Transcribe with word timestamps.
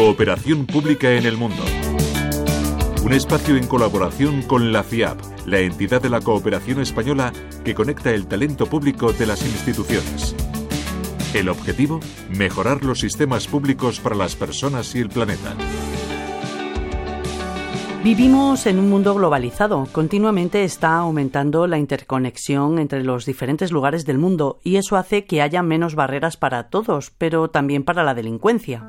Cooperación 0.00 0.64
pública 0.64 1.12
en 1.12 1.26
el 1.26 1.36
mundo. 1.36 1.62
Un 3.04 3.12
espacio 3.12 3.54
en 3.58 3.66
colaboración 3.66 4.40
con 4.40 4.72
la 4.72 4.82
FIAP, 4.82 5.20
la 5.44 5.58
entidad 5.58 6.00
de 6.00 6.08
la 6.08 6.22
cooperación 6.22 6.80
española 6.80 7.34
que 7.66 7.74
conecta 7.74 8.08
el 8.08 8.26
talento 8.26 8.64
público 8.64 9.12
de 9.12 9.26
las 9.26 9.44
instituciones. 9.44 10.34
El 11.34 11.50
objetivo, 11.50 12.00
mejorar 12.30 12.82
los 12.82 13.00
sistemas 13.00 13.46
públicos 13.46 14.00
para 14.00 14.16
las 14.16 14.36
personas 14.36 14.94
y 14.94 15.00
el 15.00 15.10
planeta. 15.10 15.54
Vivimos 18.02 18.64
en 18.66 18.78
un 18.78 18.88
mundo 18.88 19.14
globalizado. 19.14 19.86
Continuamente 19.92 20.64
está 20.64 20.96
aumentando 20.96 21.66
la 21.66 21.76
interconexión 21.76 22.78
entre 22.78 23.04
los 23.04 23.26
diferentes 23.26 23.70
lugares 23.70 24.06
del 24.06 24.16
mundo 24.16 24.60
y 24.64 24.76
eso 24.76 24.96
hace 24.96 25.26
que 25.26 25.42
haya 25.42 25.62
menos 25.62 25.94
barreras 25.94 26.38
para 26.38 26.70
todos, 26.70 27.10
pero 27.18 27.50
también 27.50 27.84
para 27.84 28.02
la 28.02 28.14
delincuencia. 28.14 28.88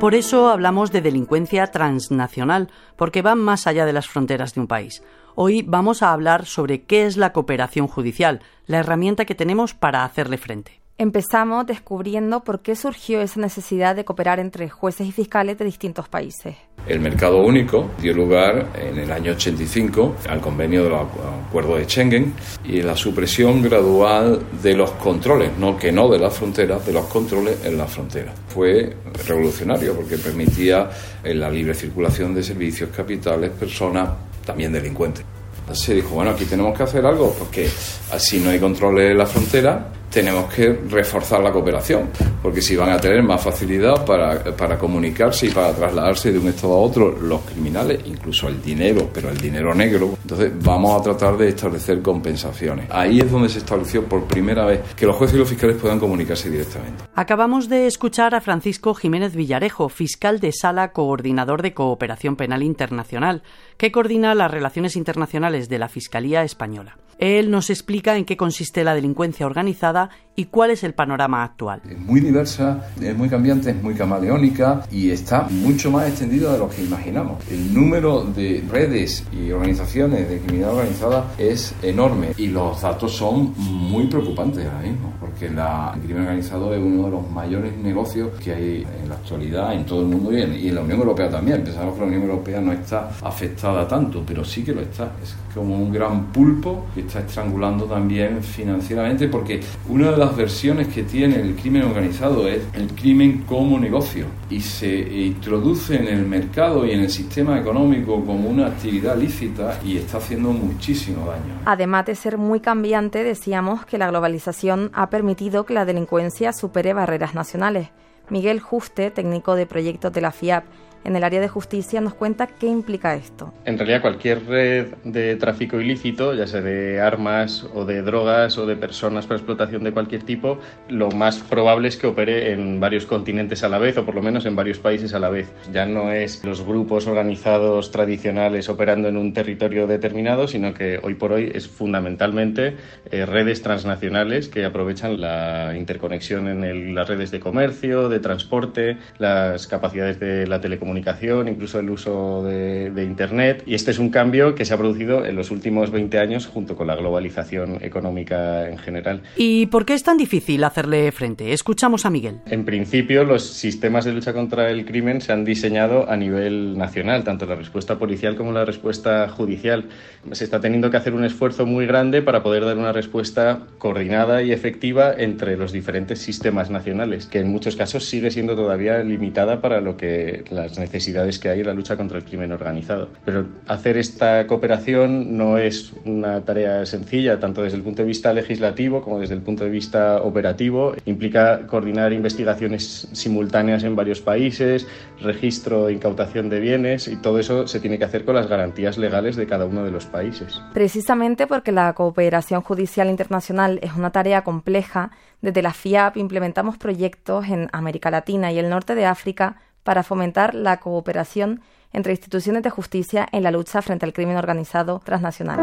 Por 0.00 0.14
eso 0.14 0.48
hablamos 0.48 0.92
de 0.92 1.00
delincuencia 1.00 1.66
transnacional, 1.72 2.70
porque 2.94 3.20
va 3.20 3.34
más 3.34 3.66
allá 3.66 3.84
de 3.84 3.92
las 3.92 4.06
fronteras 4.06 4.54
de 4.54 4.60
un 4.60 4.68
país. 4.68 5.02
Hoy 5.34 5.62
vamos 5.62 6.04
a 6.04 6.12
hablar 6.12 6.46
sobre 6.46 6.84
qué 6.84 7.04
es 7.04 7.16
la 7.16 7.32
cooperación 7.32 7.88
judicial, 7.88 8.40
la 8.66 8.78
herramienta 8.78 9.24
que 9.24 9.34
tenemos 9.34 9.74
para 9.74 10.04
hacerle 10.04 10.38
frente. 10.38 10.80
Empezamos 10.98 11.66
descubriendo 11.66 12.44
por 12.44 12.60
qué 12.62 12.76
surgió 12.76 13.20
esa 13.20 13.40
necesidad 13.40 13.96
de 13.96 14.04
cooperar 14.04 14.38
entre 14.38 14.68
jueces 14.68 15.08
y 15.08 15.12
fiscales 15.12 15.58
de 15.58 15.64
distintos 15.64 16.08
países. 16.08 16.56
El 16.86 17.00
mercado 17.00 17.42
único 17.42 17.90
dio 18.00 18.14
lugar 18.14 18.68
en 18.80 18.98
el 18.98 19.12
año 19.12 19.32
85 19.32 20.16
al 20.28 20.40
convenio 20.40 20.84
del 20.84 20.94
acuerdo 20.94 21.76
de 21.76 21.84
Schengen 21.84 22.32
y 22.64 22.80
la 22.80 22.96
supresión 22.96 23.62
gradual 23.62 24.42
de 24.62 24.74
los 24.74 24.92
controles, 24.92 25.50
no 25.58 25.76
que 25.76 25.92
no 25.92 26.08
de 26.08 26.18
las 26.18 26.34
fronteras, 26.34 26.86
de 26.86 26.92
los 26.94 27.06
controles 27.06 27.64
en 27.64 27.76
la 27.76 27.86
frontera. 27.86 28.32
Fue 28.48 28.96
revolucionario 29.26 29.94
porque 29.94 30.16
permitía 30.16 30.88
la 31.24 31.50
libre 31.50 31.74
circulación 31.74 32.34
de 32.34 32.42
servicios, 32.42 32.88
capitales, 32.94 33.50
personas, 33.50 34.08
también 34.46 34.72
delincuentes. 34.72 35.24
Se 35.72 35.94
dijo, 35.94 36.14
bueno, 36.14 36.30
aquí 36.30 36.46
tenemos 36.46 36.74
que 36.74 36.84
hacer 36.84 37.04
algo 37.04 37.34
porque 37.38 37.68
así 38.12 38.40
no 38.40 38.48
hay 38.48 38.58
controles 38.58 39.10
en 39.10 39.18
la 39.18 39.26
frontera, 39.26 39.88
tenemos 40.10 40.52
que 40.52 40.72
reforzar 40.88 41.40
la 41.40 41.52
cooperación, 41.52 42.08
porque 42.42 42.62
si 42.62 42.76
van 42.76 42.90
a 42.90 42.98
tener 42.98 43.22
más 43.22 43.42
facilidad 43.42 44.04
para, 44.04 44.44
para, 44.56 44.78
comunicarse 44.78 45.46
y 45.46 45.50
para 45.50 45.72
trasladarse 45.72 46.32
de 46.32 46.38
un 46.38 46.48
estado 46.48 46.74
a 46.74 46.78
otro 46.78 47.10
los 47.20 47.42
criminales, 47.42 48.00
incluso 48.06 48.48
el 48.48 48.62
dinero, 48.62 49.10
pero 49.12 49.30
el 49.30 49.38
dinero 49.38 49.74
negro, 49.74 50.16
entonces 50.22 50.52
vamos 50.62 51.00
a 51.00 51.02
tratar 51.02 51.36
de 51.36 51.48
establecer 51.48 52.00
compensaciones. 52.02 52.86
Ahí 52.90 53.20
es 53.20 53.30
donde 53.30 53.48
se 53.48 53.58
estableció 53.58 54.04
por 54.04 54.24
primera 54.24 54.64
vez 54.64 54.80
que 54.94 55.06
los 55.06 55.16
jueces 55.16 55.36
y 55.36 55.38
los 55.38 55.48
fiscales 55.48 55.76
puedan 55.76 55.98
comunicarse 55.98 56.50
directamente. 56.50 57.04
Acabamos 57.14 57.68
de 57.68 57.86
escuchar 57.86 58.34
a 58.34 58.40
Francisco 58.40 58.94
Jiménez 58.94 59.34
Villarejo, 59.34 59.88
fiscal 59.88 60.40
de 60.40 60.52
sala 60.52 60.92
coordinador 60.92 61.62
de 61.62 61.74
cooperación 61.74 62.36
penal 62.36 62.62
internacional, 62.62 63.42
que 63.76 63.92
coordina 63.92 64.34
las 64.34 64.50
relaciones 64.50 64.96
internacionales 64.96 65.68
de 65.68 65.78
la 65.78 65.88
Fiscalía 65.88 66.42
Española. 66.42 66.96
Él 67.18 67.50
nos 67.50 67.68
explica 67.68 68.16
en 68.16 68.24
qué 68.24 68.36
consiste 68.36 68.84
la 68.84 68.94
delincuencia 68.94 69.46
organizada 69.46 69.97
y 70.38 70.44
cuál 70.44 70.70
es 70.70 70.84
el 70.84 70.94
panorama 70.94 71.42
actual. 71.42 71.80
Es 71.90 71.98
muy 71.98 72.20
diversa, 72.20 72.88
es 73.02 73.16
muy 73.16 73.28
cambiante, 73.28 73.70
es 73.70 73.82
muy 73.82 73.94
camaleónica 73.94 74.82
y 74.88 75.10
está 75.10 75.48
mucho 75.50 75.90
más 75.90 76.06
extendida 76.06 76.52
de 76.52 76.58
lo 76.58 76.68
que 76.68 76.84
imaginamos. 76.84 77.38
El 77.50 77.74
número 77.74 78.22
de 78.22 78.62
redes 78.70 79.24
y 79.32 79.50
organizaciones 79.50 80.28
de 80.28 80.38
criminalidad 80.38 80.76
organizada 80.76 81.24
es 81.38 81.74
enorme 81.82 82.34
y 82.36 82.46
los 82.46 82.80
datos 82.80 83.16
son 83.16 83.52
muy 83.56 84.06
preocupantes 84.06 84.64
ahora 84.64 84.86
mismo, 84.86 85.12
porque 85.18 85.46
el 85.46 85.56
crimen 86.04 86.22
organizado 86.22 86.72
es 86.72 86.80
uno 86.80 87.06
de 87.06 87.10
los 87.10 87.30
mayores 87.32 87.76
negocios 87.76 88.30
que 88.38 88.54
hay 88.54 88.86
en 89.02 89.08
la 89.08 89.16
actualidad 89.16 89.72
en 89.72 89.84
todo 89.84 90.02
el 90.02 90.06
mundo 90.06 90.32
y 90.32 90.40
en, 90.40 90.74
la 90.74 90.82
Unión 90.82 91.00
Europea 91.00 91.28
también. 91.28 91.64
Pensamos 91.64 91.94
que 91.94 92.00
la 92.00 92.06
Unión 92.06 92.22
Europea 92.22 92.60
no 92.60 92.72
está 92.72 93.10
afectada 93.22 93.88
tanto, 93.88 94.22
pero 94.24 94.44
sí 94.44 94.62
que 94.62 94.72
lo 94.72 94.82
está. 94.82 95.10
Es 95.20 95.34
como 95.52 95.76
un 95.76 95.92
gran 95.92 96.26
pulpo 96.26 96.86
que 96.94 97.00
está 97.00 97.18
estrangulando 97.20 97.86
también 97.86 98.40
financieramente, 98.40 99.26
porque 99.26 99.60
una 99.88 100.10
de 100.10 100.18
las 100.18 100.36
versiones 100.36 100.88
que 100.88 101.02
tiene 101.02 101.36
el 101.36 101.56
crimen 101.56 101.84
organizado 101.84 102.46
es 102.46 102.62
el 102.74 102.88
crimen 102.88 103.44
como 103.48 103.78
negocio 103.78 104.26
y 104.50 104.60
se 104.60 104.98
introduce 104.98 105.96
en 105.96 106.08
el 106.08 106.26
mercado 106.26 106.84
y 106.84 106.90
en 106.90 107.00
el 107.00 107.10
sistema 107.10 107.58
económico 107.58 108.22
como 108.24 108.50
una 108.50 108.66
actividad 108.66 109.16
lícita 109.16 109.80
y 109.82 109.96
está 109.96 110.18
haciendo 110.18 110.50
muchísimo 110.50 111.26
daño. 111.26 111.54
Además 111.64 112.04
de 112.04 112.16
ser 112.16 112.36
muy 112.36 112.60
cambiante, 112.60 113.24
decíamos 113.24 113.86
que 113.86 113.96
la 113.96 114.08
globalización 114.08 114.90
ha 114.92 115.08
permitido 115.08 115.64
que 115.64 115.74
la 115.74 115.86
delincuencia 115.86 116.52
supere 116.52 116.92
barreras 116.92 117.34
nacionales. 117.34 117.88
Miguel 118.28 118.60
Juste, 118.60 119.10
técnico 119.10 119.54
de 119.54 119.64
proyectos 119.64 120.12
de 120.12 120.20
la 120.20 120.32
FIAP, 120.32 120.64
en 121.04 121.16
el 121.16 121.24
área 121.24 121.40
de 121.40 121.48
justicia 121.48 122.00
nos 122.00 122.14
cuenta 122.14 122.46
qué 122.46 122.66
implica 122.66 123.14
esto. 123.14 123.52
En 123.64 123.78
realidad 123.78 124.02
cualquier 124.02 124.44
red 124.46 124.86
de 125.04 125.36
tráfico 125.36 125.80
ilícito, 125.80 126.34
ya 126.34 126.46
sea 126.46 126.60
de 126.60 127.00
armas 127.00 127.66
o 127.74 127.84
de 127.84 128.02
drogas 128.02 128.58
o 128.58 128.66
de 128.66 128.76
personas 128.76 129.26
para 129.26 129.38
explotación 129.38 129.84
de 129.84 129.92
cualquier 129.92 130.22
tipo, 130.22 130.58
lo 130.88 131.10
más 131.10 131.38
probable 131.38 131.88
es 131.88 131.96
que 131.96 132.06
opere 132.06 132.52
en 132.52 132.80
varios 132.80 133.06
continentes 133.06 133.62
a 133.62 133.68
la 133.68 133.78
vez 133.78 133.96
o 133.96 134.04
por 134.04 134.14
lo 134.14 134.22
menos 134.22 134.46
en 134.46 134.56
varios 134.56 134.78
países 134.78 135.14
a 135.14 135.18
la 135.18 135.28
vez. 135.28 135.52
Ya 135.72 135.86
no 135.86 136.12
es 136.12 136.44
los 136.44 136.64
grupos 136.64 137.06
organizados 137.06 137.90
tradicionales 137.90 138.68
operando 138.68 139.08
en 139.08 139.16
un 139.16 139.32
territorio 139.32 139.86
determinado, 139.86 140.48
sino 140.48 140.74
que 140.74 140.98
hoy 141.02 141.14
por 141.14 141.32
hoy 141.32 141.50
es 141.54 141.68
fundamentalmente 141.68 142.76
eh, 143.10 143.24
redes 143.24 143.62
transnacionales 143.62 144.48
que 144.48 144.64
aprovechan 144.64 145.20
la 145.20 145.74
interconexión 145.76 146.48
en 146.48 146.94
las 146.94 147.08
redes 147.08 147.30
de 147.30 147.40
comercio, 147.40 148.08
de 148.08 148.20
transporte, 148.20 148.98
las 149.18 149.66
capacidades 149.66 150.20
de 150.20 150.46
la 150.46 150.60
telecomunicación 150.60 150.87
comunicación, 150.88 151.48
incluso 151.48 151.78
el 151.78 151.90
uso 151.90 152.42
de, 152.44 153.04
Internet. 153.04 153.62
Y 153.66 153.74
este 153.74 153.90
es 153.90 153.98
un 153.98 154.08
cambio 154.10 154.54
que 154.54 154.64
se 154.64 154.72
ha 154.72 154.78
producido 154.78 155.24
en 155.24 155.36
los 155.36 155.50
últimos 155.50 155.90
20 155.90 156.18
años 156.18 156.46
junto 156.46 156.76
con 156.76 156.86
la 156.86 156.96
globalización 156.96 157.78
económica 157.82 158.68
en 158.68 158.78
general. 158.78 159.22
¿Y 159.36 159.66
por 159.66 159.84
qué 159.84 159.94
es 159.94 160.02
tan 160.02 160.16
difícil 160.16 160.64
hacerle 160.64 161.12
frente? 161.12 161.52
Escuchamos 161.52 162.06
a 162.06 162.10
Miguel. 162.10 162.40
En 162.46 162.64
principio, 162.64 163.24
los 163.24 163.44
sistemas 163.44 164.04
de 164.04 164.12
lucha 164.12 164.32
contra 164.32 164.70
el 164.70 164.84
crimen 164.84 165.20
se 165.20 165.32
han 165.32 165.44
diseñado 165.44 166.10
a 166.10 166.16
nivel 166.16 166.76
nacional, 166.76 167.22
tanto 167.24 167.46
la 167.46 167.54
respuesta 167.54 167.98
policial 167.98 168.36
como 168.36 168.52
la 168.52 168.64
respuesta 168.64 169.28
judicial. 169.28 169.86
Se 170.32 170.44
está 170.44 170.60
teniendo 170.60 170.90
que 170.90 170.96
hacer 170.96 171.14
un 171.14 171.24
esfuerzo 171.24 171.66
muy 171.66 171.86
grande 171.86 172.22
para 172.22 172.42
poder 172.42 172.64
dar 172.64 172.76
una 172.78 172.92
respuesta 172.92 173.60
coordinada 173.78 174.42
y 174.42 174.52
efectiva 174.52 175.12
entre 175.16 175.56
los 175.56 175.72
diferentes 175.72 176.18
sistemas 176.18 176.70
nacionales, 176.70 177.26
que 177.26 177.40
en 177.40 177.50
muchos 177.50 177.76
casos 177.76 178.04
sigue 178.04 178.30
siendo 178.30 178.56
todavía 178.56 178.98
limitada 179.02 179.60
para 179.60 179.80
lo 179.80 179.96
que 179.96 180.44
necesidades 180.78 181.38
que 181.38 181.48
hay 181.48 181.60
en 181.60 181.66
la 181.66 181.74
lucha 181.74 181.96
contra 181.96 182.18
el 182.18 182.24
crimen 182.24 182.52
organizado. 182.52 183.08
Pero 183.24 183.46
hacer 183.66 183.96
esta 183.96 184.46
cooperación 184.46 185.36
no 185.36 185.58
es 185.58 185.92
una 186.04 186.40
tarea 186.42 186.84
sencilla, 186.86 187.38
tanto 187.40 187.62
desde 187.62 187.76
el 187.76 187.82
punto 187.82 188.02
de 188.02 188.08
vista 188.08 188.32
legislativo 188.32 189.02
como 189.02 189.20
desde 189.20 189.34
el 189.34 189.42
punto 189.42 189.64
de 189.64 189.70
vista 189.70 190.22
operativo. 190.22 190.94
Implica 191.04 191.66
coordinar 191.66 192.12
investigaciones 192.12 193.08
simultáneas 193.12 193.84
en 193.84 193.96
varios 193.96 194.20
países, 194.20 194.86
registro 195.20 195.88
e 195.88 195.92
incautación 195.92 196.48
de 196.48 196.60
bienes 196.60 197.08
y 197.08 197.16
todo 197.16 197.38
eso 197.38 197.66
se 197.66 197.80
tiene 197.80 197.98
que 197.98 198.04
hacer 198.04 198.24
con 198.24 198.34
las 198.34 198.46
garantías 198.46 198.98
legales 198.98 199.36
de 199.36 199.46
cada 199.46 199.66
uno 199.66 199.84
de 199.84 199.90
los 199.90 200.06
países. 200.06 200.60
Precisamente 200.72 201.46
porque 201.46 201.72
la 201.72 201.92
cooperación 201.92 202.62
judicial 202.62 203.08
internacional 203.08 203.78
es 203.82 203.94
una 203.94 204.10
tarea 204.10 204.42
compleja, 204.42 205.10
desde 205.40 205.62
la 205.62 205.72
FIAP 205.72 206.16
implementamos 206.16 206.78
proyectos 206.78 207.46
en 207.46 207.68
América 207.72 208.10
Latina 208.10 208.50
y 208.52 208.58
el 208.58 208.68
norte 208.68 208.94
de 208.94 209.06
África 209.06 209.56
para 209.88 210.02
fomentar 210.02 210.54
la 210.54 210.80
cooperación 210.80 211.62
entre 211.94 212.12
instituciones 212.12 212.62
de 212.62 212.68
justicia 212.68 213.26
en 213.32 213.42
la 213.42 213.50
lucha 213.50 213.80
frente 213.80 214.04
al 214.04 214.12
crimen 214.12 214.36
organizado 214.36 215.00
transnacional. 215.02 215.56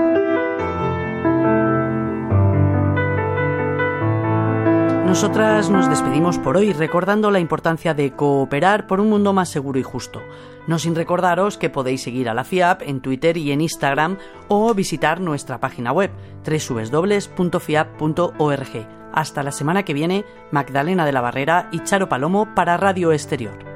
Nosotras 5.05 5.69
nos 5.69 5.87
despedimos 5.87 6.39
por 6.39 6.57
hoy 6.57 6.73
recordando 6.73 7.29
la 7.29 7.37
importancia 7.37 7.93
de 7.93 8.13
cooperar 8.16 8.87
por 8.87 8.99
un 8.99 9.11
mundo 9.11 9.31
más 9.31 9.49
seguro 9.49 9.77
y 9.77 9.83
justo. 9.83 10.23
No 10.66 10.79
sin 10.79 10.95
recordaros 10.95 11.59
que 11.59 11.69
podéis 11.69 12.01
seguir 12.01 12.28
a 12.28 12.33
la 12.33 12.45
FIAP 12.45 12.81
en 12.81 13.01
Twitter 13.01 13.37
y 13.37 13.51
en 13.51 13.61
Instagram 13.61 14.17
o 14.47 14.73
visitar 14.73 15.21
nuestra 15.21 15.59
página 15.59 15.91
web 15.91 16.09
www.fiap.org. 16.43 17.37
Hasta 19.13 19.43
la 19.43 19.51
semana 19.51 19.83
que 19.83 19.93
viene, 19.93 20.25
Magdalena 20.49 21.05
de 21.05 21.11
la 21.11 21.21
Barrera 21.21 21.69
y 21.71 21.83
Charo 21.83 22.09
Palomo 22.09 22.55
para 22.55 22.75
Radio 22.75 23.11
Exterior. 23.11 23.74